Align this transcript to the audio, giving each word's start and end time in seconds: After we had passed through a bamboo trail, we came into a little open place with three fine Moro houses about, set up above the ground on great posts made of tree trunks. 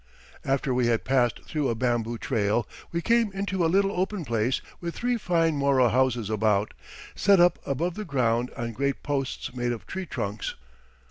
After 0.43 0.73
we 0.73 0.87
had 0.87 1.05
passed 1.05 1.43
through 1.45 1.69
a 1.69 1.75
bamboo 1.75 2.17
trail, 2.17 2.67
we 2.91 3.03
came 3.03 3.31
into 3.33 3.63
a 3.63 3.69
little 3.71 3.91
open 3.91 4.25
place 4.25 4.59
with 4.79 4.95
three 4.95 5.15
fine 5.15 5.55
Moro 5.55 5.89
houses 5.89 6.27
about, 6.27 6.73
set 7.13 7.39
up 7.39 7.59
above 7.67 7.93
the 7.93 8.03
ground 8.03 8.49
on 8.57 8.71
great 8.73 9.03
posts 9.03 9.53
made 9.55 9.71
of 9.71 9.85
tree 9.85 10.07
trunks. 10.07 10.55